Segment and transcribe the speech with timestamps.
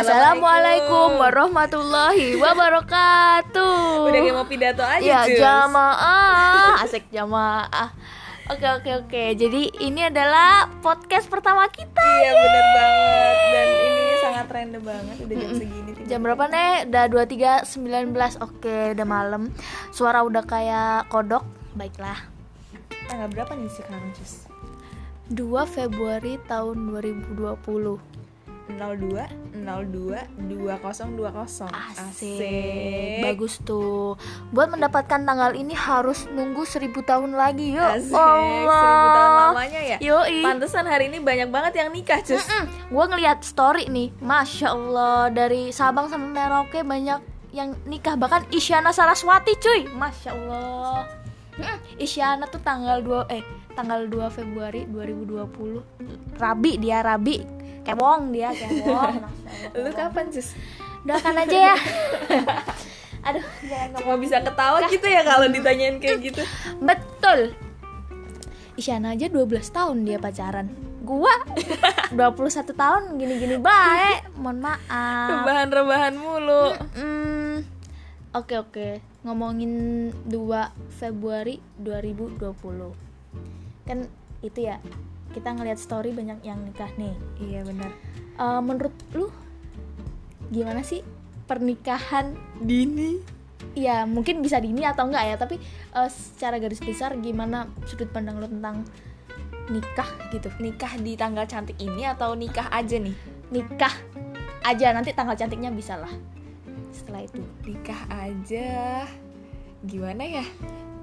[0.00, 4.00] Assalamualaikum warahmatullahi wabarakatuh.
[4.08, 7.92] Udah kayak mau pidato aja, Ya jamaah, asik jamaah.
[8.48, 9.24] Oke oke oke.
[9.36, 12.00] Jadi ini adalah podcast pertama kita.
[12.00, 16.08] Iya bener banget Dan ini sangat random banget Udah jam segini tiba-tiba.
[16.08, 16.74] Jam berapa nih?
[16.88, 19.42] Udah 23.19 Oke udah malam
[19.92, 21.44] Suara udah kayak kodok
[21.76, 22.18] Baiklah
[23.06, 24.48] Tanggal berapa nih sekarang Cus?
[25.30, 25.38] 2
[25.70, 27.38] Februari tahun 2020
[28.78, 33.22] 02 02 2020 Asik.
[33.22, 34.16] Bagus tuh.
[34.54, 37.76] Buat mendapatkan tanggal ini harus nunggu 1000 tahun lagi.
[37.76, 39.96] Yuk Asik Seribu tahun lamanya ya.
[40.00, 40.40] Yoi.
[40.42, 42.44] Pantesan hari ini banyak banget yang nikah Cus.
[42.90, 47.20] Gue ngeliat story nih Masya Allah Dari Sabang sampai Merauke banyak
[47.54, 48.14] yang nikah.
[48.14, 49.86] Bahkan Isyana Saraswati cuy.
[49.90, 51.06] Masya Allah.
[52.00, 53.44] Isyana tuh tanggal 2 Eh
[53.76, 59.16] tanggal 2 Februari 2020 Rabi dia Rabi Kewong dia Kewong.
[59.74, 60.54] Allah Lu kapan Cus?
[61.04, 61.76] Doakan aja ya.
[63.26, 66.42] Aduh jangan Cuma bisa ketawa gitu ya kalau ditanyain kayak gitu.
[66.80, 67.52] Betul.
[68.80, 70.72] Isyana aja 12 tahun dia pacaran.
[71.04, 71.32] Gua
[72.16, 74.36] 21 tahun gini-gini baik.
[74.40, 75.28] Mohon maaf.
[75.44, 76.64] Rebahan-rebahan mulu.
[78.30, 78.88] Oke oke.
[79.26, 80.32] Ngomongin 2
[80.96, 82.40] Februari 2020
[83.84, 84.08] Kan
[84.40, 84.80] itu ya
[85.30, 87.14] Kita ngeliat story banyak yang nikah nih.
[87.38, 87.90] Iya benar.
[88.40, 89.28] Eh, Menurut lu
[90.50, 91.06] Gimana sih
[91.46, 93.22] pernikahan Dini?
[93.78, 95.62] Ya mungkin bisa dini atau enggak ya Tapi
[95.94, 98.82] eh, secara garis besar gimana sudut pandang lu tentang
[99.70, 100.50] nikah gitu?
[100.58, 103.14] Nikah di tanggal cantik ini atau nikah aja nih?
[103.54, 103.94] Nikah
[104.66, 106.10] aja nanti tanggal cantiknya bisa lah.
[106.90, 109.06] Setelah itu nikah aja
[109.80, 110.44] gimana ya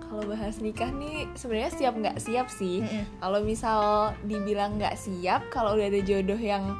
[0.07, 2.79] kalau bahas nikah nih sebenarnya siap nggak siap sih.
[2.79, 3.19] Mm-mm.
[3.19, 3.79] kalau misal
[4.21, 6.79] dibilang nggak siap kalau udah ada jodoh yang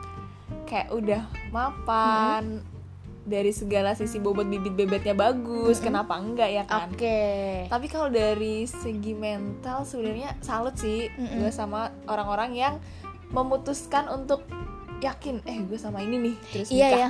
[0.64, 2.60] kayak udah mapan
[3.24, 6.88] dari segala sisi bobot bibit bebetnya bagus kenapa enggak ya kan?
[6.88, 7.68] Oke.
[7.68, 11.38] Tapi kalau dari segi mental sebenarnya salut sih Mm-mm.
[11.38, 12.74] gue sama orang-orang yang
[13.28, 14.48] memutuskan untuk
[14.98, 17.00] yakin eh gue sama ini nih terus Iya nikah.
[17.04, 17.10] ya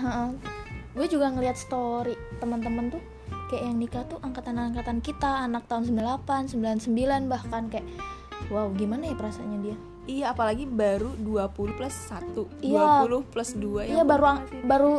[0.91, 3.03] Gue juga ngeliat story teman-teman tuh
[3.47, 7.87] Kayak yang nikah tuh angkatan-angkatan kita Anak tahun 98, 99 bahkan kayak
[8.51, 9.77] Wow gimana ya perasaannya dia?
[10.07, 13.03] Iya, apalagi baru 20 plus 1 Iya.
[13.07, 14.23] 20 plus 2 Iya baru
[14.63, 14.93] baru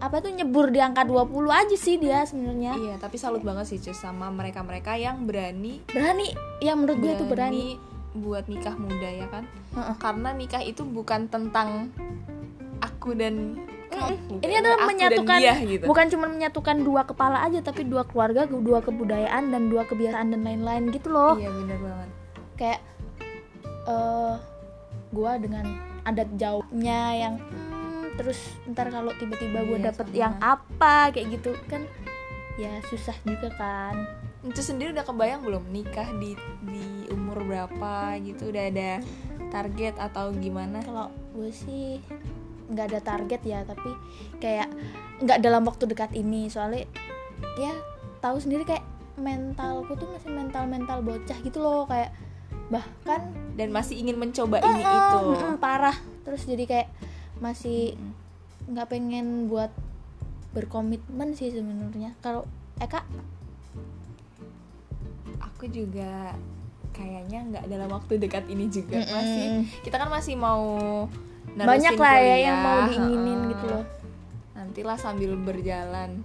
[0.00, 2.72] apa tuh nyebur di angka 20 aja sih dia sebenarnya.
[2.72, 6.32] Iya, tapi salut banget sih Cus sama mereka-mereka yang berani Berani.
[6.64, 7.76] Ya menurut gue tuh berani
[8.16, 9.44] buat nikah muda ya kan?
[9.76, 9.96] Heeh.
[10.00, 11.92] Karena nikah itu bukan tentang
[12.80, 13.60] aku dan
[14.00, 14.40] bukan.
[14.40, 15.84] Ini adalah menyatukan dia, gitu.
[15.84, 20.40] Bukan cuma menyatukan dua kepala aja Tapi dua keluarga, dua kebudayaan Dan dua kebiasaan dan
[20.40, 22.08] lain-lain gitu loh Iya, bener banget
[22.54, 22.80] kayak
[23.86, 24.34] eh
[25.10, 25.64] gua dengan
[26.04, 28.36] adat jauhnya yang hmm, terus
[28.68, 30.16] ntar kalau tiba-tiba gue Iya, dapet sama.
[30.16, 31.82] yang apa kayak gitu kan
[32.56, 33.96] ya susah juga kan
[34.40, 38.90] Itu sendiri udah kebayang belum nikah di di umur berapa gitu udah ada
[39.48, 40.80] target atau gimana?
[40.80, 42.00] kalau gue sih
[42.70, 43.90] nggak ada target ya tapi
[44.38, 44.70] kayak
[45.18, 46.86] nggak dalam waktu dekat ini soalnya
[47.56, 47.74] ya
[48.18, 52.14] tahu sendiri kayak mentalku tuh masih mental mental bocah gitu loh kayak
[52.70, 55.18] bahkan Dan masih ingin mencoba ini Eh, itu.
[55.56, 56.88] parah terus jadi kayak
[57.36, 58.12] masih Mm.
[58.70, 59.74] nggak pengen buat
[60.50, 63.02] berkomitmen sih sebenarnya kalau Eka
[65.38, 66.32] aku juga
[66.90, 69.12] kayaknya nggak dalam waktu dekat ini juga Mm-mm.
[69.12, 69.46] masih
[69.82, 70.64] kita kan masih mau
[71.50, 73.84] banyak lah ya yang mau diinginin gitu loh.
[74.52, 76.22] Nantilah sambil berjalan.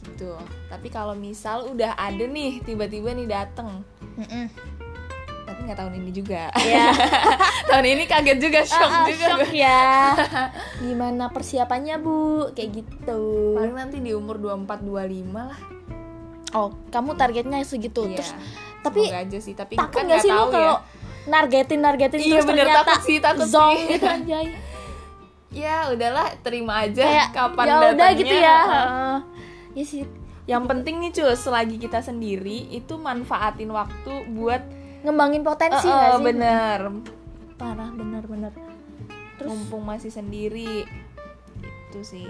[0.00, 0.30] Gitu.
[0.68, 3.82] Tapi kalau misal udah ada nih tiba-tiba nih dateng.
[4.16, 4.46] Mm-mm.
[5.42, 6.46] tapi nggak tahun ini juga.
[6.62, 6.94] Ya
[7.72, 9.26] tahun ini kaget juga shock Ah, ah, juga.
[9.26, 9.58] shock gue.
[9.58, 9.82] ya.
[10.84, 12.16] Gimana persiapannya bu?
[12.54, 13.20] Kayak gitu.
[13.58, 15.58] Paling nanti di umur 24 25 lah.
[16.52, 18.06] Oh kamu targetnya segitu.
[18.06, 18.30] Iya, terus
[18.80, 22.20] tapi semoga aja sih tapi takut kan nggak sih lu tahu kalau ya nargetin nargetin
[22.20, 23.86] Iya, terus bener, ternyata takut sih, takut zong sih.
[23.96, 24.46] gitu anjay.
[25.50, 28.58] Ya udahlah terima aja kayak kapan ya udah gitu ya.
[28.64, 29.16] Heeh.
[29.74, 30.02] ya sih.
[30.46, 34.62] Yang penting nih cuy, selagi kita sendiri itu manfaatin waktu buat
[35.02, 36.24] ngembangin potensi eh, nggak sih?
[36.24, 36.78] bener.
[37.58, 38.52] Parah bener bener.
[39.38, 39.48] Terus?
[39.50, 40.86] Mumpung masih sendiri.
[41.90, 42.26] Itu sih.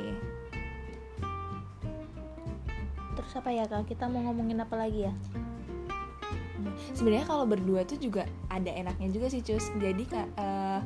[3.17, 3.85] Terus apa ya kak?
[3.85, 5.13] Kita mau ngomongin apa lagi ya
[6.95, 9.73] sebenarnya kalau berdua tuh juga ada enaknya juga sih cus.
[9.79, 10.81] Jadi eh,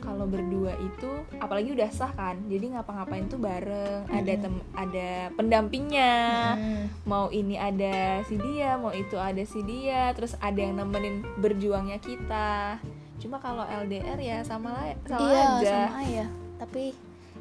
[0.00, 1.08] kalau berdua itu
[1.40, 4.04] apalagi udah sah kan jadi ngapa-ngapain tuh bareng.
[4.08, 6.14] Ada tem ada pendampingnya.
[6.56, 6.84] Hmm.
[7.06, 11.98] mau ini ada si dia mau itu ada si dia terus ada yang nemenin berjuangnya
[12.00, 12.80] kita.
[13.20, 15.76] Cuma kalau LDR ya sama lah sama iya aja.
[15.88, 16.26] sama ya
[16.56, 16.96] tapi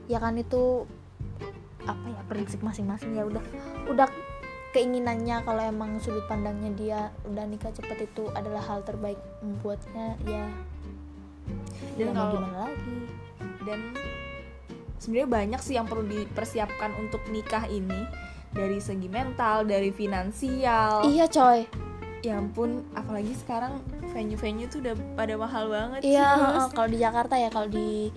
[0.05, 0.83] ya kan itu
[1.85, 3.23] apa ya prinsip masing-masing ya.
[3.27, 3.43] Udah
[3.89, 4.09] udah
[4.75, 10.51] keinginannya kalau emang sudut pandangnya dia udah nikah cepet itu adalah hal terbaik membuatnya ya.
[11.95, 12.97] Dan ya kalau- gimana lagi?
[13.65, 13.79] dan
[15.01, 18.03] sebenarnya banyak sih yang perlu dipersiapkan untuk nikah ini.
[18.55, 21.03] Dari segi mental dari finansial.
[21.03, 21.67] Iya coy.
[22.23, 23.83] Ya ampun apalagi sekarang
[24.15, 28.09] venue-venue tuh udah pada mahal banget iya kalau di Jakarta ya kalau di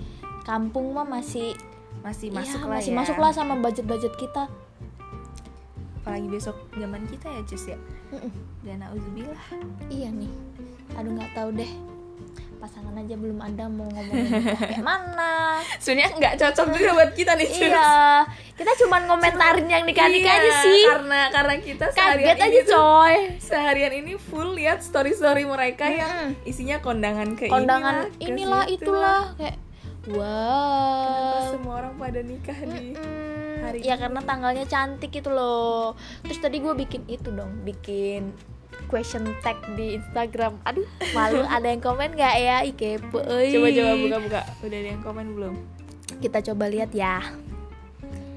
[0.46, 1.58] kampung mah masih
[2.00, 2.96] masih iya, masuk lah masih ya.
[3.02, 4.46] masuk lah sama budget-budget kita
[6.08, 7.76] apalagi besok zaman kita ya Cus ya?
[8.08, 8.32] Mm-mm.
[8.64, 9.44] dan auzubillah
[9.92, 10.32] iya nih.
[10.96, 11.68] Aduh nggak tahu deh.
[12.58, 15.60] Pasangan aja belum ada mau ngomongin nikah kayak mana.
[15.76, 18.24] Sebenarnya nggak cocok juga buat kita nih Cus iya.
[18.50, 20.82] Kita cuman ngomentarin yang nikah nikah Iya, aja sih.
[20.82, 23.14] karena karena kita seharian kaget aja ini tuh coy.
[23.38, 26.48] seharian ini full lihat story story mereka yang Mm-mm.
[26.48, 29.22] isinya kondangan ke kondangan inilah, ke inilah situ itulah.
[29.36, 29.56] kayak
[30.08, 30.24] Kenapa
[31.36, 34.00] wow semua orang pada nikah di Mm, hari ya ini?
[34.00, 35.92] karena tanggalnya cantik itu loh.
[36.24, 38.32] Terus tadi gue bikin itu dong bikin
[38.86, 40.56] question tag di Instagram.
[40.64, 42.56] Aduh malu ada yang komen nggak ya?
[42.64, 42.72] Euy.
[43.52, 45.54] coba coba buka buka udah ada yang komen belum?
[46.18, 47.20] Kita coba lihat ya.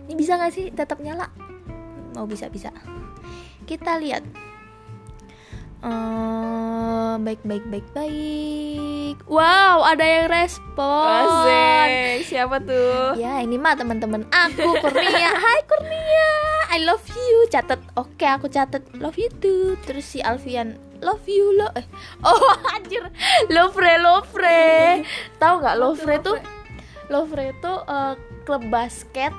[0.05, 1.31] Ini bisa nggak sih tetap nyala?
[2.19, 2.75] Oh bisa bisa.
[3.63, 4.27] Kita lihat
[5.81, 9.17] Eh, baik baik baik baik.
[9.25, 11.25] Wow ada yang respon.
[11.25, 13.17] Asik, siapa tuh?
[13.17, 15.33] Ya ini mah teman-teman aku Kurnia.
[15.43, 16.31] Hai Kurnia.
[16.69, 17.49] I love you.
[17.49, 19.73] Catat Oke aku catat Love you too.
[19.81, 21.85] Terus si Alfian Love you lo eh.
[22.21, 23.01] Oh anjir.
[23.49, 25.01] Lovre Lovre.
[25.41, 26.37] Tahu nggak Lovre tuh?
[27.09, 28.13] Lovre tuh eh,
[28.45, 29.33] klub basket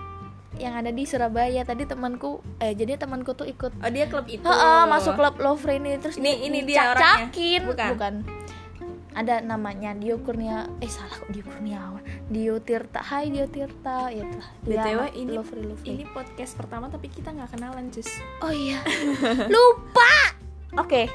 [0.55, 4.43] yang ada di Surabaya tadi temanku eh jadi temanku tuh ikut Oh dia klub itu.
[4.43, 7.27] Heeh, masuk klub Lovre ini terus Ini- ini di- dia orangnya?
[7.27, 8.15] cacakin Bukan?
[9.13, 14.25] ada namanya Dio Kurnia eh salah kok Dio Kurniawan Dio Tirta Hai Dio Tirta ya
[14.25, 15.85] Dia BTW ini Lovre Lovre.
[15.85, 18.09] ini podcast pertama tapi kita nggak kenalan cus.
[18.41, 18.81] oh iya
[19.49, 20.13] lupa
[20.75, 21.13] oke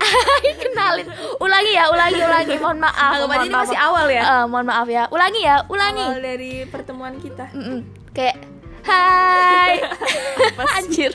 [0.60, 1.06] kenalin
[1.38, 4.22] ulangi ya ulangi ulangi mohon maaf Anggap mohon ini maaf masih awal ya.
[4.24, 7.46] Eh, mohon maaf ya ulangi ya ulangi Awal dari pertemuan kita.
[7.52, 7.80] Mm-mm.
[8.14, 8.36] Kayak
[8.84, 9.80] hai.
[10.78, 11.14] Anjir.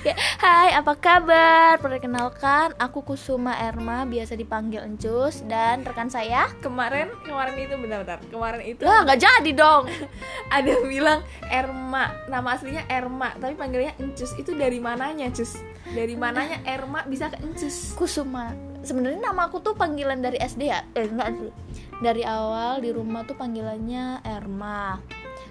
[0.00, 1.76] Kayak, hai apa kabar?
[1.76, 6.48] Perkenalkan aku Kusuma Erma biasa dipanggil Encus dan rekan saya.
[6.64, 8.24] Kemarin kemarin itu bentar-bentar.
[8.32, 9.84] Kemarin itu lah nggak jadi dong.
[10.56, 11.20] Ada yang bilang
[11.52, 14.32] Erma, nama aslinya Erma, tapi panggilnya Encus.
[14.40, 15.60] Itu dari mananya, Cus?
[15.92, 17.92] Dari mananya Erma bisa ke Encus?
[17.92, 18.56] Kusuma.
[18.80, 20.80] Sebenarnya nama aku tuh panggilan dari SD ya?
[20.96, 21.52] Eh enggak sih
[22.00, 24.96] dari awal di rumah tuh panggilannya Erma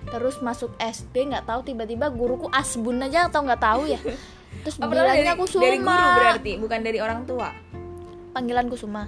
[0.09, 4.01] terus masuk SD nggak tahu tiba-tiba guruku Asbun aja atau nggak tahu ya
[4.59, 7.49] terus Oh, bilangnya dari, Kusuma dari guru berarti, bukan dari orang tua.
[8.29, 9.05] panggilan Kusuma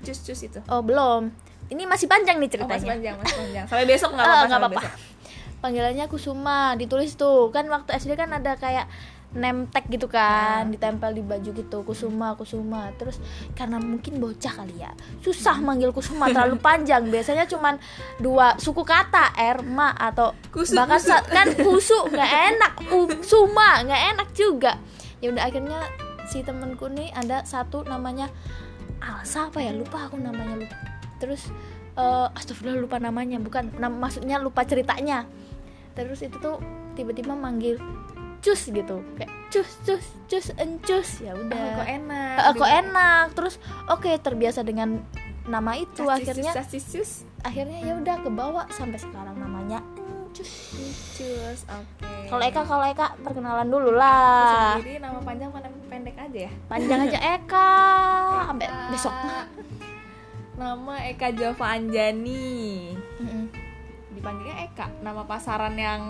[0.00, 0.58] Cus cus itu.
[0.64, 1.34] oh belum
[1.66, 3.64] ini masih panjang nih Oh, masih ceritanya panjang, masih panjang.
[3.66, 4.46] Sampai besok nggak Ah, apa-apa.
[4.48, 4.90] sampai apa-apa.
[5.58, 8.86] panggilannya Kusuma ditulis tuh kan waktu SD kan ada kayak
[9.36, 10.66] name tag gitu kan Ah.
[10.66, 12.88] ditempel di baju gitu Kusuma Kusuma.
[12.94, 13.20] Terus
[13.52, 14.90] karena mungkin bocah kali ya
[15.20, 17.04] susah manggil Kusuma terlalu panjang.
[17.06, 17.76] Biasanya cuman
[18.16, 21.12] dua suku kata Erma atau Kusu, bahkan kusu.
[21.28, 22.72] kan kusu nggak enak.
[22.88, 24.80] Kusuma nggak enak juga.
[25.20, 25.80] Ya udah akhirnya
[26.26, 28.32] si temenku nih ada satu namanya
[28.98, 29.70] Alsa apa ya?
[29.70, 30.76] Lupa aku namanya lupa.
[31.16, 31.52] Terus
[31.94, 33.36] eh astagfirullah lupa namanya.
[33.36, 35.28] Bukan nam- maksudnya lupa ceritanya.
[35.92, 36.60] Terus itu tuh
[36.92, 37.76] tiba-tiba manggil
[38.46, 42.34] cus gitu kayak cus cus cus encus ya udah Oh, kok enak.
[42.38, 43.54] Eh, kok enak terus
[43.88, 45.02] oke terbiasa dengan
[45.44, 47.10] nama itu Cus, akhirnya cus, cus.
[47.40, 50.50] akhirnya ya udah kebawa sampai sekarang namanya encus
[51.12, 52.06] Cus, oke.
[52.26, 56.52] kalau Eka kalau Eka perkenalan dulu lah Jadi nama panjang mana pendek aja ya?
[56.66, 57.70] panjang aja Eka
[58.46, 59.14] sampai besok
[60.56, 62.96] Nama Eka Java Anjani.
[63.20, 63.44] Mm-mm.
[64.08, 66.00] Dipanggilnya Eka, nama pasaran yang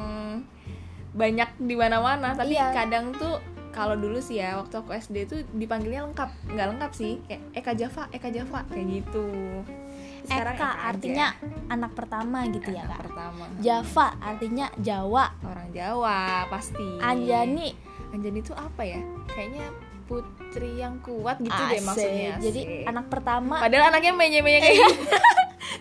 [1.16, 2.32] banyak di mana-mana.
[2.32, 2.70] Tapi Iya.
[2.70, 7.20] kadang tuh kalau dulu sih ya waktu aku SD tuh dipanggilnya lengkap, nggak lengkap sih.
[7.22, 9.26] Kayak Eka Java, Eka Java kayak gitu.
[10.22, 10.82] Sekarang Eka aja.
[10.86, 11.26] artinya
[11.68, 13.44] anak pertama gitu ya Anak kak pertama.
[13.58, 16.88] Java artinya Jawa Orang Jawa pasti.
[16.98, 17.68] Anjani
[18.10, 18.98] Anjani itu apa ya?
[19.28, 19.66] Kayaknya
[20.04, 21.82] putri yang kuat gitu deh Asik.
[21.84, 22.32] maksudnya.
[22.38, 22.86] jadi Asik.
[22.86, 24.94] anak pertama Padahal anaknya menye-menye kayak gitu.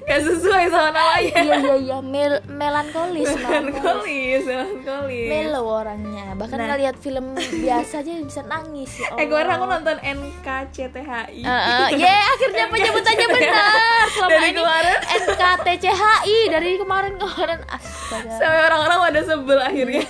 [0.01, 1.39] Gak sesuai sama namanya.
[1.39, 6.67] iya iya iya mel melankolis melankolis Melankolis, melo orangnya bahkan Nah.
[6.71, 9.75] ngeliat film biasa aja bisa nangis ya Eh kemarin aku Allah.
[9.77, 11.41] nonton NKCTHI.
[11.41, 14.97] Eh, eh, ye akhirnya penyebutannya benar selama Dari ini kemarin.
[15.21, 20.03] NKTCHI dari kemarin kemarin astaga Sampai orang-orang pada sebel akhirnya.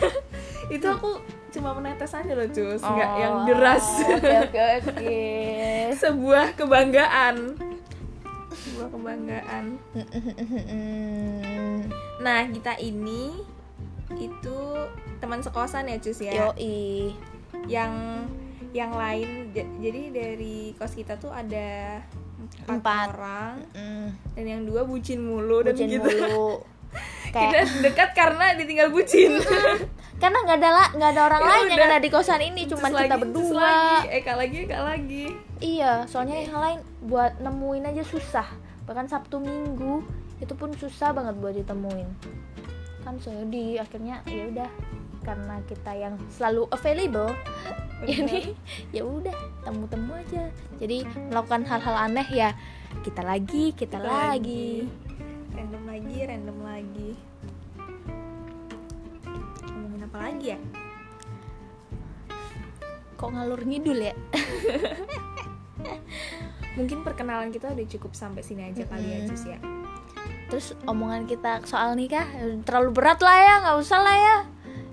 [0.68, 1.12] Itu aku
[1.50, 3.86] cuma menetes aja loh cus, nggak Oh, yang deras.
[4.02, 5.20] oke oke oke
[6.02, 7.36] Sebuah kebanggaan.
[8.76, 9.66] Sebuah kebanggaan.
[12.18, 13.32] Nah, kita ini
[14.14, 14.58] itu
[15.18, 16.52] teman sekosan ya, Cus ya.
[16.52, 17.16] Yoi.
[17.66, 17.94] Yang
[18.70, 22.04] yang lain jadi dari kos kita tuh ada
[22.68, 23.08] empat, Empat.
[23.10, 26.60] orang Mm, dan yang dua bucin mulu dan bucin kita mulu.
[27.26, 29.40] kita Kayak dekat karena ditinggal bucin.
[30.22, 31.88] karena nggak ada nggak ada orang Ya lain yang udah.
[31.90, 33.64] ada di kosan ini, cuman Terus kita lagi, berdua.
[33.64, 35.26] lagi, Eka lagi, Eka lagi.
[35.58, 38.48] Iya, soalnya yang lain buat nemuin aja susah.
[38.86, 40.06] Bahkan Sabtu Minggu
[40.42, 42.10] itu pun susah banget buat ditemuin.
[43.06, 44.70] Kan jadi akhirnya ya udah
[45.26, 47.34] karena kita yang selalu available
[48.10, 48.54] jadi
[48.94, 49.34] ya udah
[49.66, 51.02] temu-temu aja jadi
[51.34, 52.54] melakukan hal-hal aneh ya
[53.02, 54.86] kita lagi kita, Kita lagi.
[55.50, 57.10] Random lagi, random lagi.
[59.66, 60.60] Ngomongin apa lagi ya?
[63.16, 64.14] kok ngalur ngidul ya
[66.76, 69.20] Mungkin perkenalan kita udah cukup sampai sini aja kali ya.
[69.28, 69.60] Cus ya.
[70.46, 72.30] terus omongan kita soal nikah
[72.70, 74.38] terlalu berat lah ya nggak usah lah ya.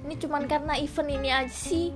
[0.06, 1.92] Ini cuman karena event ini aja sih.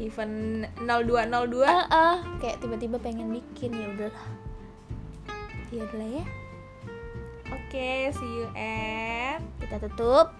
[0.00, 4.26] Event 0202 ah ah, kayak tiba-tiba pengen bikin ya udahlah.
[5.70, 6.24] Ya udahlah ya.
[7.50, 10.34] Oke, see you at kita tutup.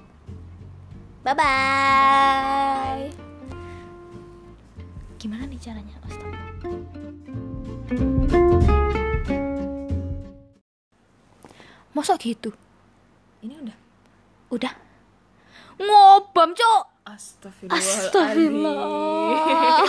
[1.23, 3.05] Bye bye.
[5.21, 5.95] Gimana nih caranya?
[6.09, 6.41] Astaga.
[12.00, 12.49] Masa gitu
[13.45, 13.76] Ini udah.
[14.57, 14.73] udah
[15.80, 16.83] ngobam cok.
[17.09, 17.80] Astagfirullah.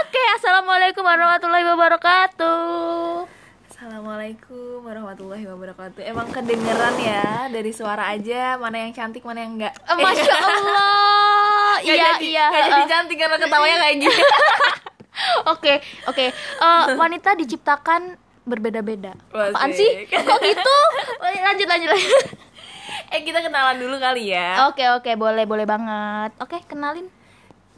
[0.00, 3.28] Oke, assalamualaikum warahmatullahi wabarakatuh.
[3.68, 6.00] Assalamualaikum warahmatullahi wabarakatuh.
[6.04, 9.76] Emang kedengeran ya dari suara aja mana yang cantik mana yang enggak.
[9.76, 11.76] Eh, Masya Allah.
[11.84, 12.46] Iya jadi, iya.
[12.48, 12.88] nggak jadi heeh.
[12.88, 14.22] cantik karena ketawanya kayak gini.
[15.52, 16.26] Oke oke.
[16.32, 19.14] Eh, wanita diciptakan berbeda-beda.
[19.30, 20.06] Apaan sih?
[20.06, 20.76] Kok gitu?
[21.22, 21.90] Lanjut lanjut lanjut.
[23.14, 24.68] eh kita kenalan dulu kali ya.
[24.68, 26.34] Oke oke boleh boleh banget.
[26.38, 27.06] Oke kenalin.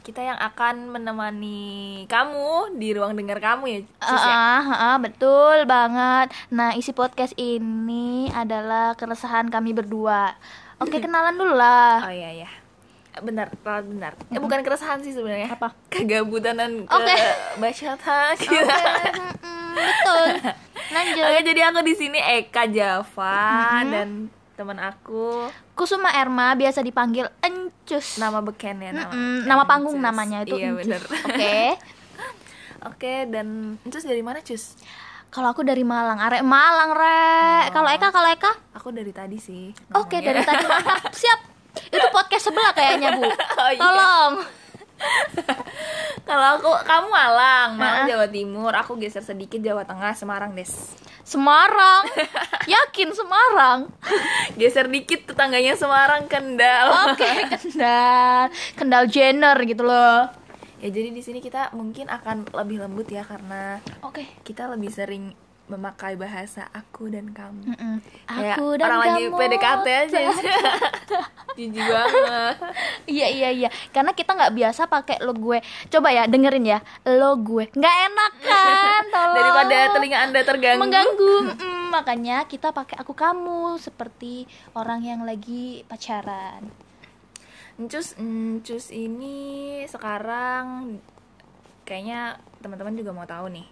[0.05, 4.35] Kita yang akan menemani kamu di ruang dengar kamu ya, Ah, ya?
[4.37, 6.29] ah, ah, betul banget.
[6.53, 10.37] Nah, isi podcast ini adalah keresahan kami berdua.
[10.77, 12.05] Oke, kenalan dulu lah.
[12.05, 12.49] Oh iya iya.
[13.17, 14.13] Bentar, telat bentar.
[14.29, 15.49] Eh bukan keresahan sih sebenarnya.
[15.49, 15.73] Apa?
[15.89, 17.15] Kegabutan dan ke Oke.
[17.57, 19.54] bacaan Oke, gitu.
[19.75, 20.25] Betul.
[20.87, 21.23] Lanjut.
[21.23, 23.37] Oke, jadi aku di sini Eka Java
[23.77, 23.89] Mhm.
[23.89, 24.09] dan
[24.55, 28.15] teman aku Kusuma Erma biasa dipanggil Encus.
[28.15, 29.11] nama beken ya nama.
[29.11, 30.07] Mm-mm, nama panggung Encus.
[30.07, 31.03] namanya itu Iya Encus.
[31.03, 31.59] Oke.
[32.87, 33.47] Oke, dan
[33.81, 34.77] Encus dari mana, Cus?
[35.27, 37.65] Kalau aku dari Malang, arek Malang, Rek.
[37.67, 37.71] Oh.
[37.73, 38.51] Kalau Eka, kalau Eka?
[38.71, 39.73] Aku dari tadi sih.
[39.91, 40.27] Oke, ngomongnya.
[40.31, 41.11] dari tadi mantap.
[41.11, 41.39] Siap.
[41.89, 43.27] Itu podcast sebelah kayaknya, Bu.
[43.27, 43.81] Oh, iya.
[43.81, 44.33] Tolong.
[46.25, 47.69] Kalau aku kamu Malang.
[47.77, 50.73] Malang Jawa Timur, aku geser sedikit Jawa Tengah, Semarang, Des.
[51.21, 52.09] Semarang.
[52.73, 53.79] Yakin Semarang.
[54.57, 57.13] Geser dikit tetangganya Semarang, Kendal.
[57.13, 57.29] Oke,
[57.61, 58.49] Kendal.
[58.73, 60.33] Kendal Jenner gitu loh.
[60.81, 64.27] Ya jadi di sini kita mungkin akan lebih lembut ya karena Oke.
[64.43, 65.33] kita lebih sering
[65.65, 67.73] memakai bahasa aku dan kamu.
[67.73, 67.95] Mm-mm.
[68.29, 69.37] Kayak Aku dan orang lagi kamu.
[69.41, 70.19] PDKT aja.
[71.57, 72.55] Jijik banget.
[73.09, 75.63] Iya iya iya, karena kita nggak biasa pakai lo gue.
[75.89, 77.71] Coba ya dengerin ya, lo gue.
[77.73, 79.03] Nggak enak kan?
[79.15, 79.35] Tolong.
[79.39, 80.81] Daripada telinga Anda terganggu.
[80.85, 81.35] mengganggu.
[81.49, 84.45] Mm-mm, makanya kita pakai aku kamu seperti
[84.77, 86.69] orang yang lagi pacaran.
[87.75, 90.95] Encus, Encus ini sekarang
[91.83, 93.67] kayaknya teman-teman juga mau tahu nih.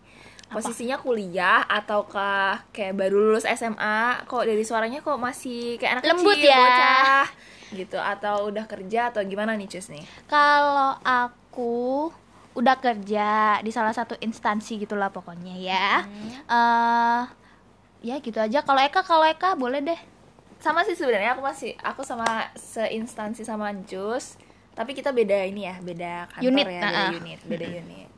[0.54, 4.24] Posisinya kuliah ataukah kayak baru lulus SMA?
[4.30, 6.58] Kok dari suaranya kok masih kayak anak Lembut kecil, ya.
[6.58, 7.26] bocah
[7.74, 10.06] gitu atau udah kerja atau gimana nih Cus nih?
[10.30, 12.14] Kalau aku
[12.54, 16.06] udah kerja di salah satu instansi gitulah pokoknya ya.
[16.48, 17.22] eh
[18.04, 18.62] ya gitu aja.
[18.62, 20.00] Kalau Eka, kalau Eka boleh deh.
[20.60, 24.40] Sama sih sebenarnya aku masih aku sama seinstansi sama Encus,
[24.72, 27.12] tapi kita beda ini ya, beda kantor Unit, ya, beda nah, ah.
[27.12, 28.10] unit, beda unit.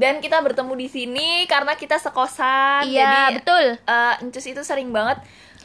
[0.00, 2.88] Dan kita bertemu di sini karena kita sekosan.
[2.88, 3.64] Iya, jadi betul.
[3.76, 5.20] eh, Encus itu sering banget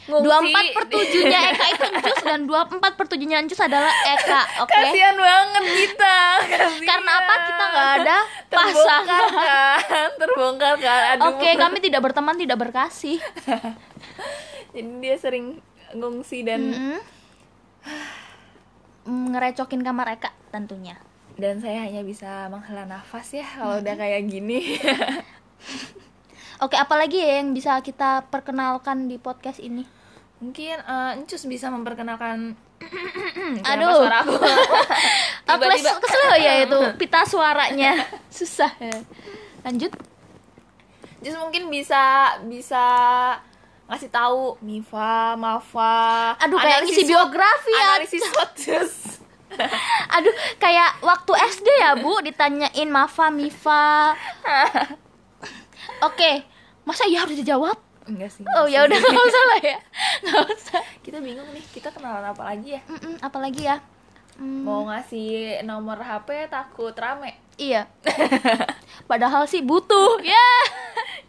[0.05, 0.21] ngungsi.
[0.21, 4.41] Dua empat per tujuhnya Eka itu Encus dan dua empat per tujuhnya Encus adalah Eka,
[4.61, 4.69] oke?
[4.69, 6.17] Kasihan banget kita.
[6.45, 6.83] kasihan.
[6.83, 7.33] Karena apa?
[7.41, 9.79] Kita nggak ada Terbongkar pasangan.
[9.81, 11.15] kan, terbongkar kan.
[11.25, 13.17] Oke, kami tidak berteman, tidak berkasih.
[14.75, 16.61] Jadi dia sering ngungsi dan.
[16.61, 16.99] Mm,
[19.05, 20.97] Ngerecokin kamar Eka tentunya.
[21.35, 24.79] Dan saya hanya bisa menghela nafas ya kalau udah kayak gini.
[26.63, 29.83] Oke, apalagi ya yang bisa kita perkenalkan di podcast ini?
[30.39, 32.55] Mungkin eh, Encus bisa memperkenalkan
[33.71, 34.07] Aduh.
[34.07, 34.35] suara aku.
[35.47, 37.99] Tiba-tiba- kesel ya itu pita suaranya.
[38.31, 38.71] Susah.
[38.79, 38.95] ya.
[39.67, 39.91] Lanjut.
[41.19, 42.85] Just mungkin bisa bisa
[43.91, 46.37] ngasih tahu Mifa, Mafa.
[46.39, 47.99] Aduh, kayak ngisi biografi ya.
[47.99, 48.23] Analisis.
[50.15, 54.13] Aduh, kayak waktu SD ya, Bu, ditanyain Mafa, Mifa.
[56.07, 56.43] Oke,
[56.83, 57.77] masa ya harus dijawab?
[58.05, 58.45] Enggak sih.
[58.53, 59.77] Oh, ya udah nggak usah lah ya.
[60.25, 60.81] Nggak usah.
[61.01, 62.81] Kita bingung nih, kita kenalan apa lagi ya?
[62.85, 63.81] Mm-mm, apalagi ya?
[64.35, 67.39] Hmm, Mau ngasih nomor HP takut rame.
[67.55, 67.87] iya.
[69.09, 70.19] Padahal sih butuh.
[70.21, 70.47] Ya.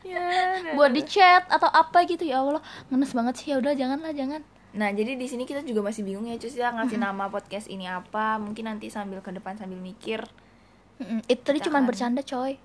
[0.02, 0.26] Ya.
[0.74, 2.60] Buat di chat atau apa gitu ya Allah.
[2.90, 3.54] Ngenes banget sih.
[3.54, 4.42] Ya udah janganlah, jangan.
[4.76, 7.84] Nah, jadi di sini kita juga masih bingung ya, Cus ya ngasih nama podcast ini
[7.84, 8.36] apa.
[8.36, 10.20] Mungkin nanti sambil ke depan sambil mikir.
[10.96, 12.60] Mm-mm, Itu tadi cuma kan- bercanda, coy.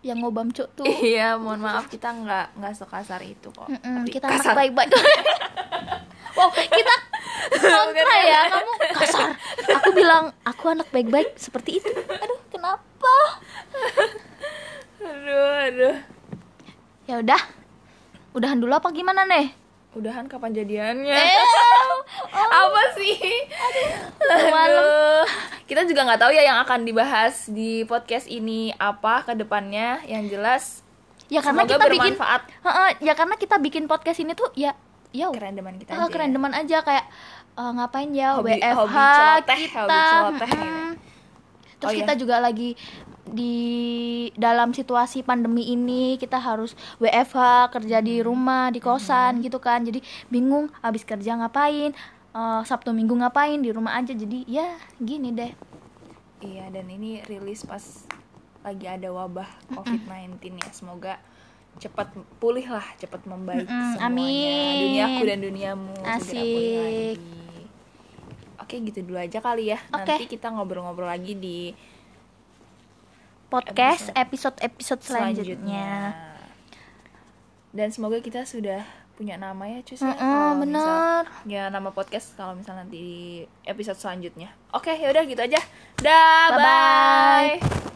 [0.00, 0.88] Yang ngobam cuk tuh.
[1.04, 3.68] Iya, mohon maaf kita nggak nggak sekasar itu kok.
[3.68, 4.54] Mm-mm, Tapi kita anak kasar.
[4.56, 4.88] baik-baik.
[6.36, 6.94] wow, kita
[7.52, 9.28] kontra ya, kamu kasar.
[9.76, 11.88] Aku bilang aku anak baik-baik seperti itu.
[11.92, 13.14] Aduh, kenapa?
[15.00, 15.96] Aduh, aduh.
[17.04, 17.42] Ya udah.
[18.30, 19.52] Udahan dulu apa gimana nih?
[19.90, 21.10] Udahan kapan jadiannya?
[21.12, 21.34] Eh,
[22.62, 23.18] apa sih?
[24.22, 25.26] Aduh.
[25.66, 29.98] Kita juga nggak tahu ya yang akan dibahas di podcast ini apa ke depannya.
[30.04, 30.64] Yang jelas
[31.26, 32.42] ya karena kita bikin bermanfaat.
[32.60, 34.74] Heeh, ya karena kita bikin podcast ini tuh ya
[35.10, 36.10] ya keren deman kita Ah, aja.
[36.10, 37.06] keren deman aja kayak
[37.52, 40.62] eh, ngapain ya Hobi- WFH hobi celoteh, kita hobi celoteh mm-mm.
[40.62, 40.98] ini.
[41.80, 42.18] terus Oh, kita iya.
[42.18, 42.70] juga lagi
[43.30, 43.56] di
[44.34, 47.38] dalam situasi pandemi ini kita harus WFH
[47.70, 48.04] kerja Hmm.
[48.04, 51.94] di rumah di kosan gitu kan jadi bingung habis kerja ngapain
[52.30, 55.52] eh, Sabtu Minggu ngapain di rumah aja jadi ya gini deh
[56.40, 57.84] Iya, dan ini rilis pas
[58.60, 60.68] lagi ada wabah COVID-19 ya.
[60.70, 61.20] Semoga
[61.76, 64.08] cepat pulih lah, cepat membaik Mm-mm, semuanya.
[64.08, 64.80] amin.
[64.80, 66.80] Duniaku dan duniamu segera pulih Asik.
[66.80, 67.60] lagi.
[68.56, 69.78] Oke, gitu dulu aja kali ya.
[69.86, 70.00] Oke.
[70.00, 71.76] Nanti kita ngobrol-ngobrol lagi di
[73.50, 75.90] podcast episode episode selanjutnya, selanjutnya.
[77.70, 78.82] Dan semoga kita sudah
[79.14, 80.00] punya nama ya, Cus.
[80.00, 80.08] ya.
[80.08, 83.10] Mm-mm, Kalau misal- bener Ya nama podcast kalau misal nanti di
[83.62, 84.48] episode selanjutnya.
[84.72, 85.60] Oke, ya udah gitu aja.
[85.98, 87.60] Dah, Bye-bye.
[87.60, 87.89] bye.